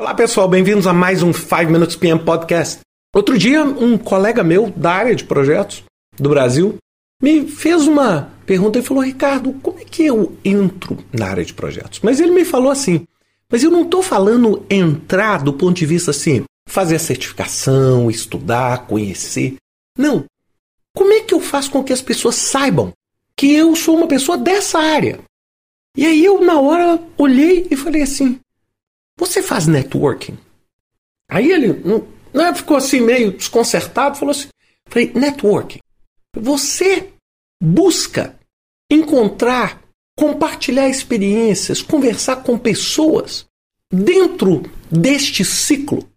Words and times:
Olá 0.00 0.14
pessoal, 0.14 0.48
bem-vindos 0.48 0.86
a 0.86 0.94
mais 0.94 1.22
um 1.22 1.30
5 1.30 1.70
Minutes 1.70 1.94
PM 1.94 2.24
Podcast. 2.24 2.80
Outro 3.14 3.36
dia, 3.36 3.62
um 3.62 3.98
colega 3.98 4.42
meu 4.42 4.70
da 4.70 4.92
área 4.92 5.14
de 5.14 5.24
projetos 5.24 5.84
do 6.18 6.30
Brasil 6.30 6.78
me 7.22 7.46
fez 7.46 7.86
uma 7.86 8.30
pergunta 8.46 8.78
e 8.78 8.82
falou: 8.82 9.04
Ricardo, 9.04 9.52
como 9.62 9.78
é 9.78 9.84
que 9.84 10.06
eu 10.06 10.38
entro 10.42 10.96
na 11.12 11.26
área 11.26 11.44
de 11.44 11.52
projetos? 11.52 12.00
Mas 12.02 12.18
ele 12.18 12.30
me 12.30 12.46
falou 12.46 12.72
assim: 12.72 13.06
mas 13.50 13.62
eu 13.62 13.70
não 13.70 13.82
estou 13.82 14.02
falando 14.02 14.64
entrar 14.70 15.42
do 15.42 15.52
ponto 15.52 15.76
de 15.76 15.84
vista 15.84 16.12
assim, 16.12 16.44
fazer 16.66 16.96
a 16.96 16.98
certificação, 16.98 18.10
estudar, 18.10 18.86
conhecer. 18.86 19.56
Não. 19.98 20.24
Como 20.96 21.12
é 21.12 21.20
que 21.20 21.34
eu 21.34 21.40
faço 21.40 21.70
com 21.70 21.84
que 21.84 21.92
as 21.92 22.00
pessoas 22.00 22.36
saibam 22.36 22.90
que 23.36 23.52
eu 23.52 23.76
sou 23.76 23.98
uma 23.98 24.06
pessoa 24.06 24.38
dessa 24.38 24.78
área? 24.78 25.20
E 25.94 26.06
aí 26.06 26.24
eu, 26.24 26.40
na 26.42 26.58
hora, 26.58 26.98
olhei 27.18 27.66
e 27.70 27.76
falei 27.76 28.00
assim: 28.00 28.40
você 29.20 29.42
faz 29.42 29.66
networking? 29.66 30.38
Aí 31.30 31.52
ele 31.52 31.74
né, 32.32 32.54
ficou 32.54 32.76
assim 32.76 33.00
meio 33.00 33.32
desconcertado, 33.32 34.18
falou 34.18 34.32
assim: 34.32 34.48
falei, 34.88 35.12
networking. 35.14 35.78
Você 36.34 37.10
busca 37.62 38.34
encontrar, 38.90 39.80
compartilhar 40.16 40.88
experiências, 40.88 41.82
conversar 41.82 42.36
com 42.36 42.58
pessoas 42.58 43.44
dentro 43.92 44.62
deste 44.90 45.44
ciclo. 45.44 46.08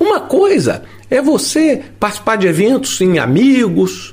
Uma 0.00 0.20
coisa 0.22 0.84
é 1.10 1.20
você 1.20 1.84
participar 2.00 2.36
de 2.36 2.46
eventos 2.46 3.00
em 3.00 3.18
amigos, 3.18 4.12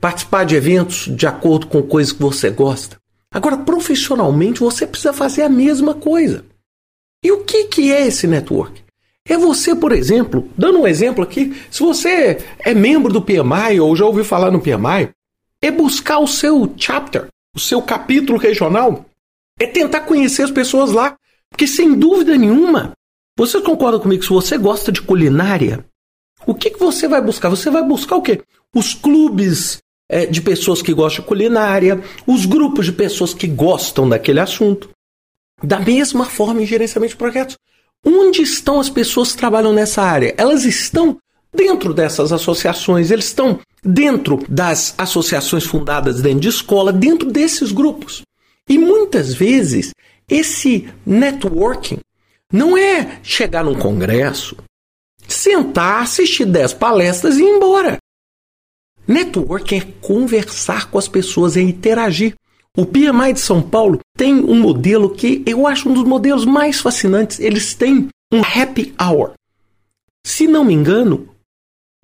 participar 0.00 0.44
de 0.44 0.56
eventos 0.56 1.08
de 1.16 1.26
acordo 1.26 1.66
com 1.66 1.82
coisas 1.82 2.12
que 2.12 2.20
você 2.20 2.50
gosta. 2.50 2.98
Agora, 3.32 3.58
profissionalmente, 3.58 4.60
você 4.60 4.86
precisa 4.86 5.12
fazer 5.12 5.42
a 5.42 5.48
mesma 5.48 5.94
coisa. 5.94 6.44
E 7.24 7.32
o 7.32 7.42
que, 7.42 7.64
que 7.64 7.90
é 7.90 8.06
esse 8.06 8.26
network? 8.26 8.84
É 9.26 9.38
você, 9.38 9.74
por 9.74 9.92
exemplo, 9.92 10.46
dando 10.56 10.80
um 10.80 10.86
exemplo 10.86 11.24
aqui, 11.24 11.56
se 11.70 11.82
você 11.82 12.38
é 12.58 12.74
membro 12.74 13.10
do 13.10 13.22
PMI 13.22 13.80
ou 13.80 13.96
já 13.96 14.04
ouviu 14.04 14.24
falar 14.24 14.50
no 14.50 14.60
PMI, 14.60 15.08
é 15.62 15.70
buscar 15.70 16.18
o 16.18 16.26
seu 16.26 16.70
chapter, 16.76 17.28
o 17.56 17.58
seu 17.58 17.80
capítulo 17.80 18.38
regional, 18.38 19.06
é 19.58 19.66
tentar 19.66 20.00
conhecer 20.00 20.42
as 20.42 20.50
pessoas 20.50 20.92
lá. 20.92 21.16
Porque 21.50 21.66
sem 21.66 21.94
dúvida 21.94 22.36
nenhuma, 22.36 22.92
você 23.38 23.60
concorda 23.62 23.98
comigo 23.98 24.22
se 24.22 24.28
você 24.28 24.58
gosta 24.58 24.92
de 24.92 25.00
culinária, 25.00 25.84
o 26.46 26.54
que, 26.54 26.70
que 26.70 26.78
você 26.78 27.08
vai 27.08 27.22
buscar? 27.22 27.48
Você 27.48 27.70
vai 27.70 27.82
buscar 27.82 28.16
o 28.16 28.22
quê? 28.22 28.42
Os 28.74 28.92
clubes 28.92 29.78
é, 30.10 30.26
de 30.26 30.42
pessoas 30.42 30.82
que 30.82 30.92
gostam 30.92 31.22
de 31.22 31.28
culinária, 31.28 32.02
os 32.26 32.44
grupos 32.44 32.84
de 32.84 32.92
pessoas 32.92 33.32
que 33.32 33.46
gostam 33.46 34.06
daquele 34.06 34.40
assunto. 34.40 34.90
Da 35.64 35.80
mesma 35.80 36.24
forma 36.24 36.62
em 36.62 36.66
gerenciamento 36.66 37.12
de 37.12 37.16
projetos. 37.16 37.56
Onde 38.04 38.42
estão 38.42 38.78
as 38.78 38.90
pessoas 38.90 39.32
que 39.32 39.38
trabalham 39.38 39.72
nessa 39.72 40.02
área? 40.02 40.34
Elas 40.36 40.64
estão 40.64 41.18
dentro 41.54 41.94
dessas 41.94 42.32
associações, 42.32 43.10
eles 43.10 43.26
estão 43.26 43.60
dentro 43.82 44.44
das 44.48 44.94
associações 44.98 45.64
fundadas 45.64 46.20
dentro 46.20 46.40
de 46.40 46.48
escola, 46.48 46.92
dentro 46.92 47.30
desses 47.30 47.72
grupos. 47.72 48.22
E 48.68 48.78
muitas 48.78 49.32
vezes 49.32 49.92
esse 50.28 50.88
networking 51.06 51.98
não 52.52 52.76
é 52.76 53.20
chegar 53.22 53.64
num 53.64 53.74
congresso, 53.74 54.56
sentar, 55.26 56.02
assistir 56.02 56.44
10 56.44 56.74
palestras 56.74 57.36
e 57.36 57.42
ir 57.42 57.48
embora. 57.48 57.98
Networking 59.06 59.76
é 59.76 59.86
conversar 60.00 60.90
com 60.90 60.98
as 60.98 61.08
pessoas, 61.08 61.56
é 61.56 61.60
interagir. 61.60 62.34
O 62.76 62.84
PMI 62.84 63.32
de 63.34 63.40
São 63.40 63.62
Paulo 63.62 64.00
tem 64.16 64.34
um 64.34 64.58
modelo 64.58 65.10
que 65.10 65.44
eu 65.46 65.64
acho 65.64 65.88
um 65.88 65.92
dos 65.92 66.02
modelos 66.02 66.44
mais 66.44 66.80
fascinantes. 66.80 67.38
Eles 67.38 67.72
têm 67.72 68.08
um 68.32 68.40
happy 68.40 68.92
hour. 69.00 69.34
Se 70.26 70.48
não 70.48 70.64
me 70.64 70.74
engano, 70.74 71.28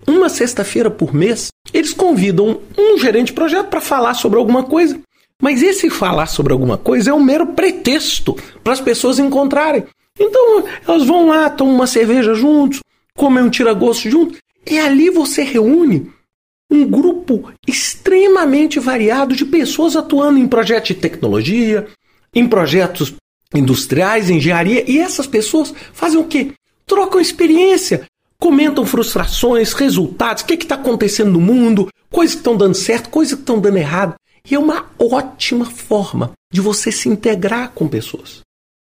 uma 0.07 0.29
sexta-feira 0.29 0.89
por 0.89 1.13
mês, 1.13 1.49
eles 1.73 1.91
convidam 1.91 2.61
um 2.77 2.97
gerente 2.97 3.27
de 3.27 3.33
projeto 3.33 3.67
para 3.67 3.81
falar 3.81 4.13
sobre 4.13 4.39
alguma 4.39 4.63
coisa. 4.63 4.97
Mas 5.41 5.61
esse 5.61 5.89
falar 5.89 6.27
sobre 6.27 6.53
alguma 6.53 6.77
coisa 6.77 7.09
é 7.09 7.13
um 7.13 7.21
mero 7.21 7.47
pretexto 7.47 8.37
para 8.63 8.71
as 8.71 8.79
pessoas 8.79 9.19
encontrarem. 9.19 9.83
Então, 10.17 10.63
elas 10.87 11.05
vão 11.05 11.27
lá, 11.27 11.49
tomam 11.49 11.75
uma 11.75 11.87
cerveja 11.87 12.33
juntos, 12.33 12.79
comem 13.17 13.43
um 13.43 13.49
tira-gosto 13.49 14.09
juntos, 14.09 14.37
e 14.65 14.79
ali 14.79 15.09
você 15.09 15.43
reúne 15.43 16.09
um 16.71 16.87
grupo 16.87 17.51
extremamente 17.67 18.79
variado 18.79 19.35
de 19.35 19.43
pessoas 19.43 19.97
atuando 19.97 20.39
em 20.39 20.47
projetos 20.47 20.87
de 20.87 20.95
tecnologia, 20.95 21.85
em 22.33 22.47
projetos 22.47 23.13
industriais, 23.53 24.29
engenharia, 24.29 24.89
e 24.89 24.97
essas 24.97 25.27
pessoas 25.27 25.73
fazem 25.91 26.17
o 26.17 26.23
quê? 26.23 26.53
Trocam 26.85 27.19
experiência, 27.19 28.05
comentam 28.39 28.85
frustrações, 28.85 29.73
resultados, 29.73 30.43
o 30.43 30.45
que 30.45 30.53
está 30.53 30.75
acontecendo 30.75 31.31
no 31.31 31.41
mundo, 31.41 31.89
coisas 32.09 32.35
que 32.35 32.39
estão 32.39 32.55
dando 32.55 32.75
certo, 32.75 33.09
coisas 33.09 33.33
que 33.33 33.41
estão 33.41 33.59
dando 33.59 33.77
errado. 33.77 34.15
E 34.49 34.55
é 34.55 34.59
uma 34.59 34.89
ótima 34.97 35.65
forma 35.65 36.31
de 36.51 36.61
você 36.61 36.91
se 36.91 37.09
integrar 37.09 37.71
com 37.71 37.87
pessoas. 37.87 38.39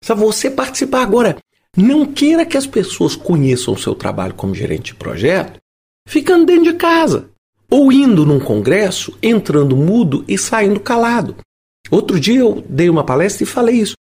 Se 0.04 0.14
você 0.16 0.50
participar 0.50 1.04
agora, 1.04 1.38
não 1.76 2.06
queira 2.08 2.46
que 2.46 2.58
as 2.58 2.66
pessoas 2.66 3.16
conheçam 3.16 3.76
o 3.76 3.78
seu 3.78 3.94
trabalho 3.94 4.34
como 4.34 4.56
gerente 4.56 4.94
de 4.94 4.96
projeto 4.96 5.60
ficando 6.08 6.46
dentro 6.46 6.72
de 6.72 6.74
casa 6.74 7.30
ou 7.70 7.92
indo 7.92 8.26
num 8.26 8.40
congresso, 8.40 9.18
entrando 9.22 9.76
mudo 9.76 10.24
e 10.28 10.38
saindo 10.38 10.80
calado. 10.80 11.36
Outro 11.90 12.20
dia 12.20 12.40
eu 12.40 12.64
dei 12.68 12.90
uma 12.90 13.04
palestra 13.04 13.44
e 13.44 13.48
falei 13.48 13.76
isso. 13.76 13.96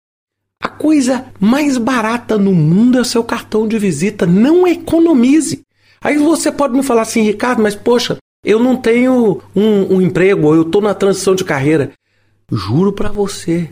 A 0.60 0.68
coisa 0.68 1.26
mais 1.38 1.76
barata 1.76 2.38
no 2.38 2.54
mundo 2.54 2.96
é 2.96 3.00
o 3.00 3.04
seu 3.04 3.22
cartão 3.22 3.68
de 3.68 3.78
visita. 3.78 4.26
Não 4.26 4.66
economize. 4.66 5.62
Aí 6.00 6.16
você 6.16 6.50
pode 6.50 6.74
me 6.74 6.82
falar 6.82 7.02
assim, 7.02 7.22
Ricardo, 7.22 7.62
mas 7.62 7.74
poxa, 7.74 8.16
eu 8.44 8.58
não 8.58 8.76
tenho 8.76 9.40
um, 9.54 9.96
um 9.96 10.00
emprego, 10.02 10.54
eu 10.54 10.62
estou 10.62 10.80
na 10.80 10.94
transição 10.94 11.34
de 11.34 11.44
carreira. 11.44 11.92
Juro 12.50 12.92
para 12.92 13.10
você, 13.10 13.70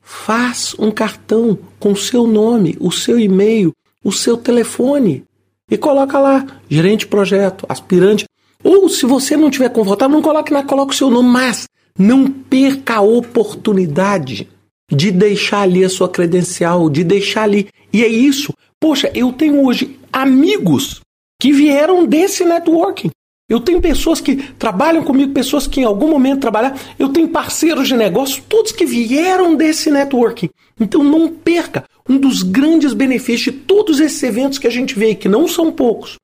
faz 0.00 0.74
um 0.78 0.90
cartão 0.90 1.58
com 1.78 1.92
o 1.92 1.96
seu 1.96 2.26
nome, 2.26 2.76
o 2.80 2.90
seu 2.90 3.18
e-mail, 3.18 3.72
o 4.02 4.12
seu 4.12 4.36
telefone 4.36 5.24
e 5.70 5.78
coloca 5.78 6.18
lá, 6.18 6.46
gerente 6.68 7.00
de 7.00 7.06
projeto, 7.06 7.64
aspirante. 7.68 8.26
Ou 8.64 8.88
se 8.88 9.04
você 9.04 9.36
não 9.36 9.50
tiver 9.50 9.68
confortável, 9.68 10.16
não 10.16 10.22
coloque 10.22 10.52
lá, 10.52 10.62
coloque 10.62 10.94
o 10.94 10.96
seu 10.96 11.10
nome, 11.10 11.28
mas 11.28 11.68
não 11.98 12.26
perca 12.26 12.94
a 12.94 13.00
oportunidade 13.02 14.48
de 14.90 15.10
deixar 15.10 15.60
ali 15.60 15.84
a 15.84 15.90
sua 15.90 16.08
credencial, 16.08 16.88
de 16.88 17.04
deixar 17.04 17.42
ali. 17.42 17.68
E 17.92 18.02
é 18.02 18.08
isso. 18.08 18.52
Poxa, 18.80 19.10
eu 19.14 19.32
tenho 19.32 19.64
hoje 19.64 19.98
amigos 20.12 21.00
que 21.40 21.52
vieram 21.52 22.06
desse 22.06 22.44
networking. 22.44 23.10
Eu 23.48 23.60
tenho 23.60 23.80
pessoas 23.80 24.22
que 24.22 24.36
trabalham 24.36 25.04
comigo, 25.04 25.34
pessoas 25.34 25.66
que 25.66 25.80
em 25.80 25.84
algum 25.84 26.08
momento 26.08 26.40
trabalharam. 26.40 26.76
Eu 26.98 27.10
tenho 27.10 27.28
parceiros 27.28 27.86
de 27.86 27.94
negócio, 27.94 28.42
todos 28.48 28.72
que 28.72 28.86
vieram 28.86 29.54
desse 29.54 29.90
networking. 29.90 30.48
Então 30.80 31.04
não 31.04 31.28
perca 31.28 31.84
um 32.08 32.16
dos 32.16 32.42
grandes 32.42 32.94
benefícios 32.94 33.54
de 33.54 33.60
todos 33.60 34.00
esses 34.00 34.22
eventos 34.22 34.58
que 34.58 34.66
a 34.66 34.70
gente 34.70 34.98
vê, 34.98 35.14
que 35.14 35.28
não 35.28 35.46
são 35.46 35.70
poucos, 35.70 36.16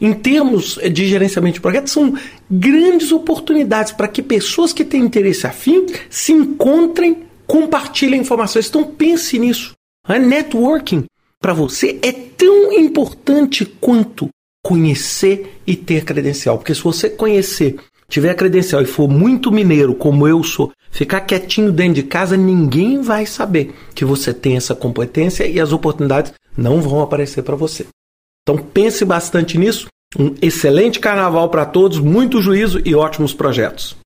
em 0.00 0.12
termos 0.12 0.78
de 0.92 1.06
gerenciamento 1.06 1.54
de 1.54 1.60
projetos, 1.60 1.92
são 1.92 2.14
grandes 2.50 3.10
oportunidades 3.10 3.92
para 3.92 4.08
que 4.08 4.22
pessoas 4.22 4.72
que 4.72 4.84
têm 4.84 5.02
interesse 5.02 5.46
afim 5.46 5.86
se 6.08 6.32
encontrem, 6.32 7.24
compartilhem 7.46 8.20
informações. 8.20 8.68
Então 8.68 8.84
pense 8.84 9.38
nisso. 9.38 9.72
A 10.06 10.18
networking 10.18 11.04
para 11.40 11.52
você 11.52 11.98
é 12.02 12.12
tão 12.12 12.72
importante 12.72 13.64
quanto 13.64 14.28
conhecer 14.62 15.60
e 15.66 15.74
ter 15.74 16.04
credencial. 16.04 16.58
Porque 16.58 16.74
se 16.74 16.82
você 16.82 17.10
conhecer, 17.10 17.76
tiver 18.08 18.34
credencial 18.34 18.82
e 18.82 18.86
for 18.86 19.08
muito 19.08 19.50
mineiro, 19.50 19.94
como 19.94 20.26
eu 20.28 20.42
sou, 20.42 20.72
ficar 20.90 21.20
quietinho 21.22 21.72
dentro 21.72 21.94
de 21.94 22.02
casa, 22.04 22.36
ninguém 22.36 23.00
vai 23.00 23.26
saber 23.26 23.74
que 23.94 24.04
você 24.04 24.32
tem 24.32 24.56
essa 24.56 24.74
competência 24.74 25.46
e 25.46 25.60
as 25.60 25.72
oportunidades 25.72 26.32
não 26.56 26.80
vão 26.80 27.00
aparecer 27.02 27.42
para 27.42 27.56
você. 27.56 27.86
Então 28.42 28.56
pense 28.56 29.04
bastante 29.04 29.58
nisso. 29.58 29.88
Um 30.16 30.34
excelente 30.40 30.98
carnaval 30.98 31.50
para 31.50 31.66
todos, 31.66 31.98
muito 31.98 32.40
juízo 32.40 32.80
e 32.84 32.94
ótimos 32.94 33.34
projetos. 33.34 33.96